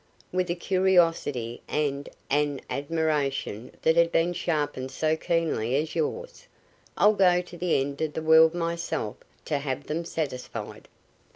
With 0.31 0.49
a 0.49 0.55
curiosity 0.55 1.61
and 1.67 2.09
an 2.31 2.61
admiration 2.71 3.71
that 3.83 3.95
had 3.97 4.11
been 4.11 4.33
sharpened 4.33 4.89
so 4.89 5.15
keenly 5.15 5.75
as 5.75 5.93
yours, 5.93 6.47
I'd 6.97 7.19
go 7.19 7.39
to 7.41 7.55
the 7.55 7.79
end 7.79 8.01
of 8.01 8.13
the 8.13 8.23
world 8.23 8.55
myself 8.55 9.17
to 9.45 9.59
have 9.59 9.85
them 9.85 10.03
satisfied." 10.03 10.87